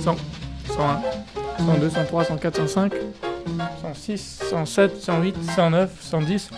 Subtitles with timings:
[0.00, 0.16] 100,
[0.76, 1.00] 101,
[1.58, 2.92] 102, 103, 104, 105,
[3.82, 6.50] 106, 107, 108, 109, 110,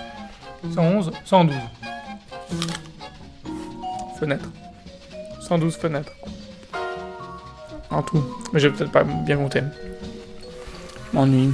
[0.75, 1.55] 111, 112.
[4.19, 4.49] Fenêtre.
[5.41, 6.13] 112 fenêtres.
[7.91, 8.25] En tout.
[8.53, 9.63] Mais je vais peut-être pas bien compter.
[11.13, 11.51] Je m'ennuie.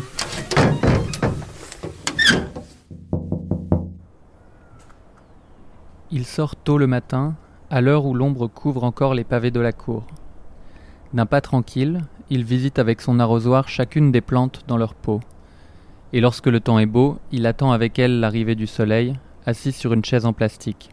[6.11, 7.35] Il sort tôt le matin,
[7.71, 10.07] à l'heure où l'ombre couvre encore les pavés de la cour.
[11.15, 15.21] D'un pas tranquille, il visite avec son arrosoir chacune des plantes dans leur pot.
[16.15, 19.93] Et lorsque le temps est beau, il attend avec elle l'arrivée du soleil, assis sur
[19.93, 20.89] une chaise en plastique.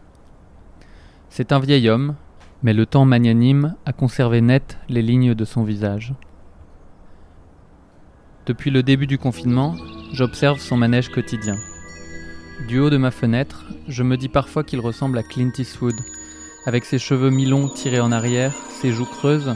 [1.30, 2.16] C'est un vieil homme,
[2.62, 6.12] mais le temps magnanime a conservé net les lignes de son visage.
[8.44, 9.74] Depuis le début du confinement,
[10.12, 11.56] j'observe son manège quotidien.
[12.68, 15.96] Du haut de ma fenêtre, je me dis parfois qu'il ressemble à Clint Eastwood,
[16.66, 19.54] avec ses cheveux mi-longs tirés en arrière, ses joues creuses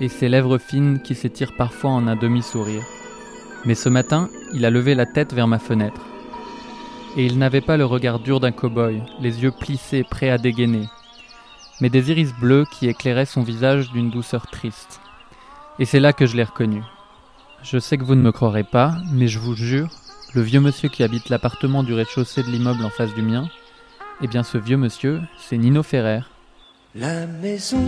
[0.00, 2.82] et ses lèvres fines qui s'étirent parfois en un demi-sourire.
[3.64, 6.00] Mais ce matin, il a levé la tête vers ma fenêtre.
[7.16, 10.86] Et il n'avait pas le regard dur d'un cow-boy, les yeux plissés, prêts à dégainer,
[11.80, 15.00] mais des iris bleus qui éclairaient son visage d'une douceur triste.
[15.78, 16.82] Et c'est là que je l'ai reconnu.
[17.62, 19.88] Je sais que vous ne me croirez pas, mais je vous jure,
[20.34, 23.48] le vieux monsieur qui habite l'appartement du rez-de-chaussée de l'immeuble en face du mien,
[24.22, 26.20] eh bien ce vieux monsieur, c'est Nino Ferrer.
[26.94, 27.78] La maison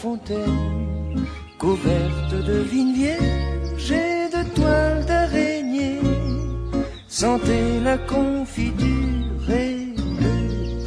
[0.00, 1.26] fontaine,
[1.58, 6.00] couverte de vignes vierges et de toiles d'araignée,
[7.06, 9.92] sentez la confiture et
[10.22, 10.36] le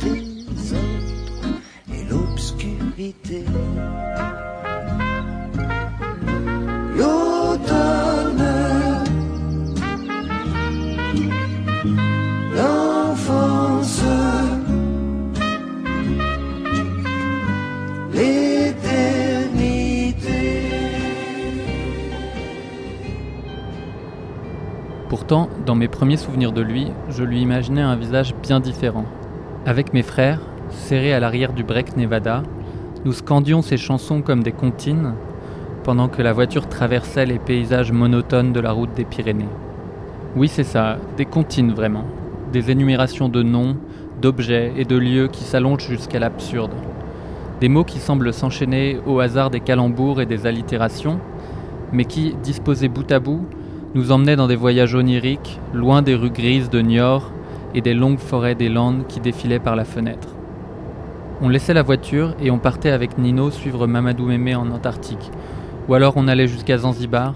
[0.01, 1.59] désordre
[1.93, 3.45] et l'obscurité.
[25.13, 29.05] Pourtant, dans mes premiers souvenirs de lui, je lui imaginais un visage bien différent.
[29.63, 30.39] Avec mes frères,
[30.71, 32.41] serrés à l'arrière du break Nevada,
[33.05, 35.13] nous scandions ces chansons comme des comptines,
[35.83, 39.45] pendant que la voiture traversait les paysages monotones de la route des Pyrénées.
[40.35, 42.05] Oui, c'est ça, des comptines vraiment.
[42.51, 43.77] Des énumérations de noms,
[44.19, 46.73] d'objets et de lieux qui s'allongent jusqu'à l'absurde.
[47.61, 51.19] Des mots qui semblent s'enchaîner au hasard des calembours et des allitérations,
[51.91, 53.45] mais qui, disposés bout à bout,
[53.95, 57.31] nous emmenaient dans des voyages oniriques, loin des rues grises de Niort
[57.75, 60.29] et des longues forêts des Landes qui défilaient par la fenêtre.
[61.41, 65.31] On laissait la voiture et on partait avec Nino suivre Mamadou Mémé en Antarctique,
[65.87, 67.33] ou alors on allait jusqu'à Zanzibar,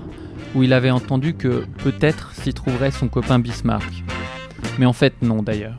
[0.55, 4.03] où il avait entendu que peut-être s'y trouverait son copain Bismarck.
[4.79, 5.77] Mais en fait non d'ailleurs.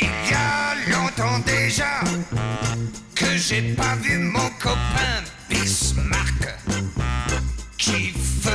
[0.00, 1.84] Il y a longtemps déjà
[3.14, 6.63] que j'ai pas vu mon copain Bismarck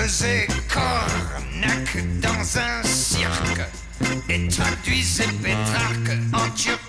[0.09, 3.61] faisait cornac dans un cirque
[4.27, 6.79] et traduisait Pétrarque en turc.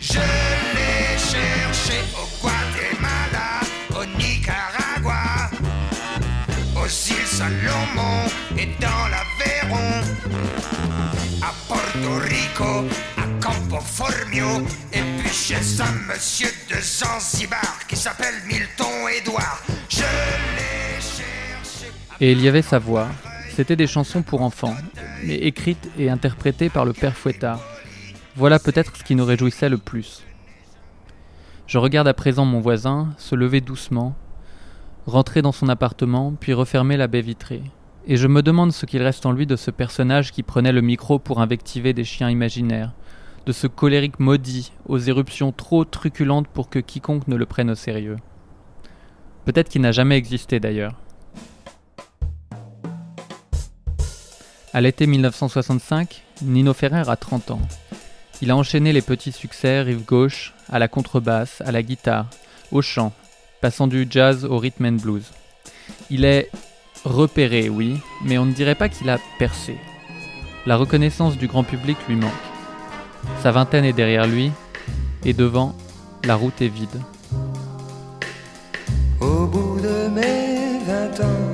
[0.00, 0.18] Je
[0.74, 3.60] l'ai cherché au Guatemala,
[3.96, 5.48] au Nicaragua,
[6.76, 8.26] aux îles Salomon
[8.58, 10.02] et dans l'Aveyron
[11.40, 12.84] à Porto Rico,
[13.16, 19.62] à Campo Formio, et puis chez un monsieur de Zanzibar qui s'appelle Milton Edouard.
[22.20, 23.08] Et il y avait sa voix.
[23.50, 24.74] C'était des chansons pour enfants,
[25.24, 27.60] mais écrites et interprétées par le père Fouettard.
[28.36, 30.24] Voilà peut-être ce qui nous réjouissait le plus.
[31.66, 34.14] Je regarde à présent mon voisin se lever doucement,
[35.06, 37.62] rentrer dans son appartement, puis refermer la baie vitrée.
[38.06, 40.82] Et je me demande ce qu'il reste en lui de ce personnage qui prenait le
[40.82, 42.92] micro pour invectiver des chiens imaginaires,
[43.46, 47.74] de ce colérique maudit aux éruptions trop truculentes pour que quiconque ne le prenne au
[47.74, 48.16] sérieux.
[49.44, 50.94] Peut-être qu'il n'a jamais existé d'ailleurs.
[54.74, 57.60] À l'été 1965, Nino Ferrer a 30 ans.
[58.42, 62.26] Il a enchaîné les petits succès rive gauche, à la contrebasse, à la guitare,
[62.72, 63.12] au chant,
[63.60, 65.30] passant du jazz au rhythm and blues.
[66.10, 66.50] Il est
[67.04, 69.76] repéré, oui, mais on ne dirait pas qu'il a percé.
[70.66, 72.32] La reconnaissance du grand public lui manque.
[73.44, 74.50] Sa vingtaine est derrière lui,
[75.24, 75.76] et devant,
[76.24, 77.00] la route est vide.
[79.20, 81.52] Au bout de mes vingt ans,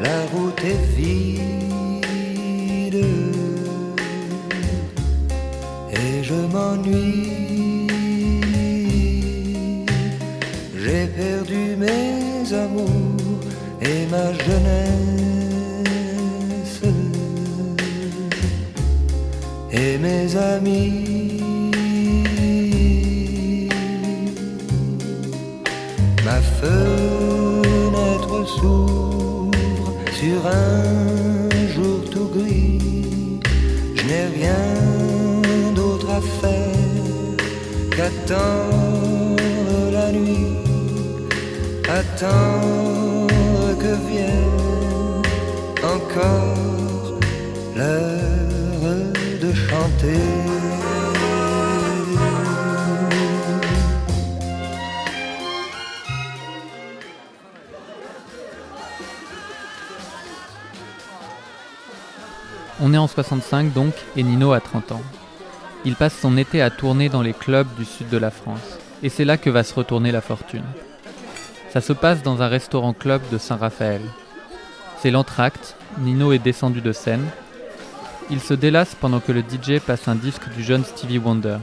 [0.00, 1.47] la route est vide.
[10.80, 13.40] J'ai perdu mes amours
[13.80, 14.88] et ma jeunesse
[19.72, 21.40] et mes amis.
[26.24, 29.50] Ma fenêtre s'ouvre
[30.12, 31.17] sur un
[38.28, 40.56] qu'attendre la nuit,
[41.88, 43.28] attendre
[43.78, 45.22] que vienne
[45.82, 47.18] encore
[47.74, 50.20] l'heure de chanter.
[62.80, 65.02] On est en 65 donc, et Nino a 30 ans.
[65.84, 68.78] Il passe son été à tourner dans les clubs du sud de la France.
[69.02, 70.64] Et c'est là que va se retourner la fortune.
[71.70, 74.02] Ça se passe dans un restaurant-club de Saint-Raphaël.
[75.00, 77.24] C'est l'entracte, Nino est descendu de scène.
[78.30, 81.58] Il se délasse pendant que le DJ passe un disque du jeune Stevie Wonder.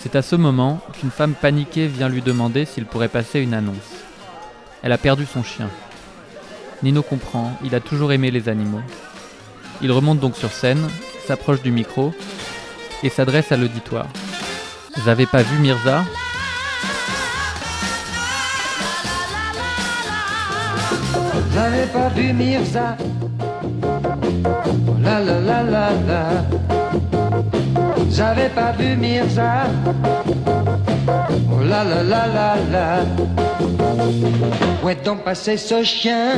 [0.00, 3.76] C'est à ce moment qu'une femme paniquée vient lui demander s'il pourrait passer une annonce.
[4.82, 5.70] Elle a perdu son chien.
[6.82, 8.82] Nino comprend, il a toujours aimé les animaux.
[9.82, 10.88] Il remonte donc sur scène,
[11.26, 12.12] s'approche du micro
[13.02, 14.06] et s'adresse à l'auditoire.
[15.06, 16.04] Avez pas vu Mirza
[21.54, 22.96] J'avais pas vu Mirza.
[24.86, 26.44] Oh La la la la la.
[28.10, 29.64] J'avais pas vu Mirza.
[31.08, 33.04] Oh la la la la la.
[34.82, 36.34] Où est donc passé ce chien?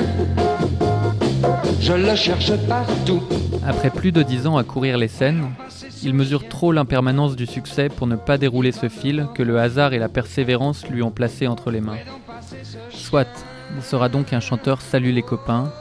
[1.81, 3.23] Je le cherche partout.
[3.67, 5.51] Après plus de dix ans à courir les scènes,
[6.03, 9.93] il mesure trop l'impermanence du succès pour ne pas dérouler ce fil que le hasard
[9.93, 11.99] et la persévérance lui ont placé entre les mains.
[12.91, 13.29] Soit,
[13.77, 15.73] il sera donc un chanteur Salut les copains,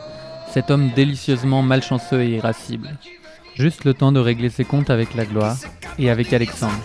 [0.51, 2.89] cet homme délicieusement malchanceux et irascible.
[3.55, 5.57] Juste le temps de régler ses comptes avec la gloire
[5.97, 6.79] et avec Alexandre.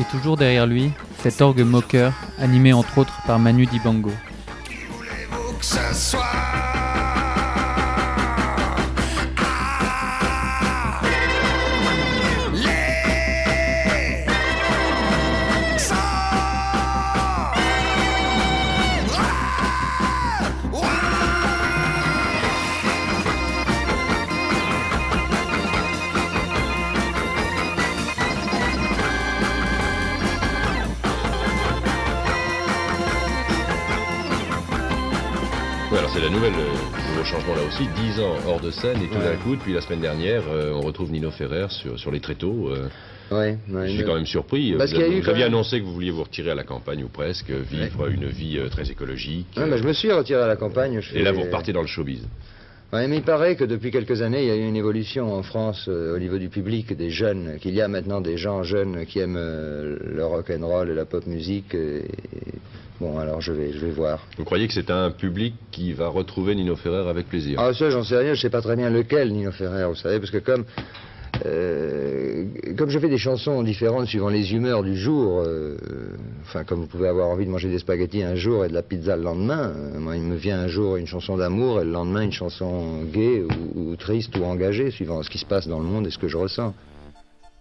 [0.00, 0.90] Et toujours derrière lui,
[1.20, 4.12] cet orgue moqueur, animé entre autres par Manu Dibango.
[5.60, 6.22] Soit
[36.14, 39.18] c'est la nouvelle, euh, nouveau changement là aussi, 10 ans hors de scène et tout
[39.18, 42.70] d'un coup, depuis la semaine dernière, euh, on retrouve Nino Ferrer sur, sur les tréteaux.
[42.70, 42.88] euh,
[43.30, 44.74] Ouais, ouais, je suis quand même surpris.
[44.76, 47.02] Parce vous a eu vous aviez annoncé que vous vouliez vous retirer à la campagne
[47.02, 49.46] ou presque, vivre une vie euh, très écologique.
[49.56, 51.00] Bah, je me suis retiré à la campagne.
[51.00, 52.20] je Et là, vous repartez dans le showbiz.
[52.92, 55.42] Ouais, mais il paraît que depuis quelques années, il y a eu une évolution en
[55.42, 59.04] France euh, au niveau du public, des jeunes, qu'il y a maintenant des gens jeunes
[59.06, 61.74] qui aiment euh, le rock and roll et la pop musique.
[61.74, 62.04] Et...
[63.00, 64.24] Bon, alors je vais, je vais voir.
[64.38, 67.58] Vous croyez que c'est un public qui va retrouver Nino Ferrer avec plaisir?
[67.58, 70.20] Ah, ça, j'en sais rien, je sais pas très bien lequel, Nino Ferrer, vous savez,
[70.20, 70.64] parce que comme.
[71.46, 72.44] Euh,
[72.76, 75.76] comme je fais des chansons différentes suivant les humeurs du jour, euh,
[76.42, 78.82] enfin comme vous pouvez avoir envie de manger des spaghettis un jour et de la
[78.82, 81.90] pizza le lendemain, euh, moi il me vient un jour une chanson d'amour et le
[81.90, 85.78] lendemain une chanson gaie ou, ou triste ou engagée, suivant ce qui se passe dans
[85.78, 86.74] le monde et ce que je ressens.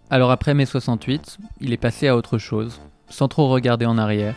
[0.10, 2.80] Alors après mai 68, il est passé à autre chose,
[3.10, 4.36] sans trop regarder en arrière.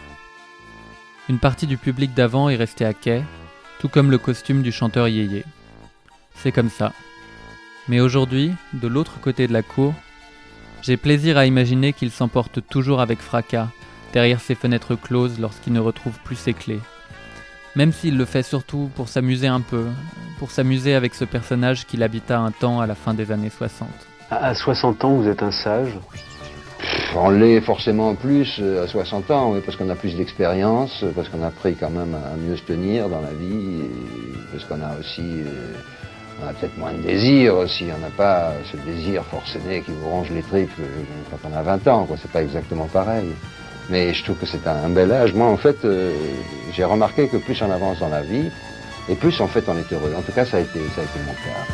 [1.29, 3.23] Une partie du public d'avant est restée à quai,
[3.81, 5.45] tout comme le costume du chanteur Yéyé.
[6.35, 6.93] C'est comme ça.
[7.89, 9.95] Mais aujourd'hui, de l'autre côté de la cour,
[10.83, 13.69] j'ai plaisir à imaginer qu'il s'emporte toujours avec fracas,
[14.13, 16.81] derrière ses fenêtres closes lorsqu'il ne retrouve plus ses clés.
[17.77, 19.85] Même s'il le fait surtout pour s'amuser un peu,
[20.39, 23.89] pour s'amuser avec ce personnage qu'il habita un temps à la fin des années 60.
[24.31, 25.97] À à 60 ans, vous êtes un sage?
[27.15, 31.29] On l'est forcément plus euh, à 60 ans, oui, parce qu'on a plus d'expérience, parce
[31.29, 33.91] qu'on a appris quand même à mieux se tenir dans la vie, et
[34.53, 35.73] parce qu'on a aussi, euh,
[36.43, 40.09] on a peut-être moins de désir aussi, on n'a pas ce désir forcené qui vous
[40.09, 42.17] ronge les tripes euh, quand on a 20 ans, quoi.
[42.21, 43.31] C'est pas exactement pareil.
[43.89, 45.33] Mais je trouve que c'est un, bel âge.
[45.33, 46.13] Moi, en fait, euh,
[46.73, 48.51] j'ai remarqué que plus on avance dans la vie,
[49.09, 50.13] et plus en fait on est heureux.
[50.17, 51.65] En tout cas, ça a été, ça a été mon cas.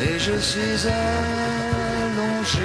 [0.00, 2.62] Et je suis allongé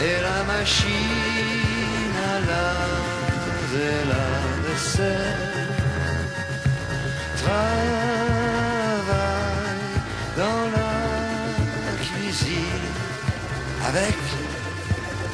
[0.00, 1.17] et la machine
[3.78, 4.38] laver la
[10.36, 10.90] dans la
[12.02, 12.86] cuisine
[13.86, 14.16] avec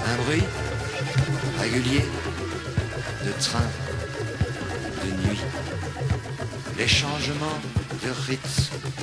[0.07, 0.45] un bruit
[1.61, 2.05] régulier
[3.27, 3.71] de train,
[5.05, 5.41] de nuit,
[6.79, 7.61] les changements
[8.05, 8.94] de rythme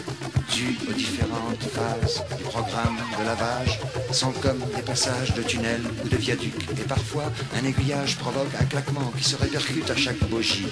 [0.88, 3.80] aux différentes phases du programme de lavage
[4.12, 6.68] sont comme des passages de tunnels ou de viaducs.
[6.80, 10.68] Et parfois, un aiguillage provoque un claquement qui se répercute à chaque bougie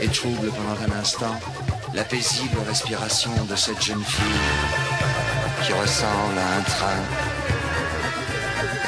[0.00, 1.38] et trouble pendant un instant
[1.94, 4.46] la paisible respiration de cette jeune fille
[5.62, 7.02] qui ressemble à un train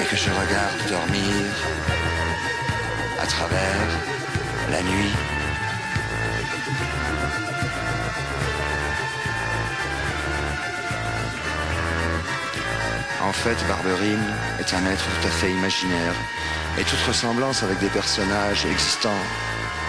[0.00, 1.44] et que je regarde dormir
[3.20, 3.88] à travers
[4.70, 5.31] la nuit.
[13.32, 16.12] En fait, Barberine est un être tout à fait imaginaire
[16.78, 19.24] et toute ressemblance avec des personnages existants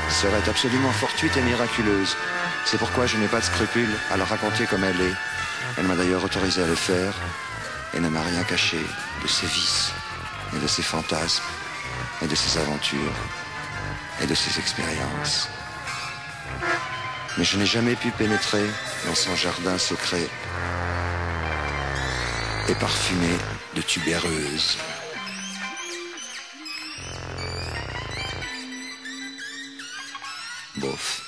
[0.10, 2.16] serait absolument fortuite et miraculeuse.
[2.64, 5.16] C'est pourquoi je n'ai pas de scrupule à la raconter comme elle est.
[5.78, 7.14] Elle m'a d'ailleurs autorisé à le faire
[7.94, 8.80] et ne m'a rien caché
[9.22, 9.92] de ses vices
[10.56, 11.44] et de ses fantasmes
[12.22, 13.18] et de ses aventures
[14.22, 15.50] et de ses expériences.
[17.38, 18.66] Mais je n'ai jamais pu pénétrer
[19.06, 20.30] dans son jardin secret
[22.70, 23.36] et parfumé
[23.76, 24.78] de tubéreuses.
[30.78, 31.23] Bof.